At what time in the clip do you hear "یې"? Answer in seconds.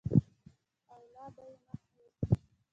1.49-1.55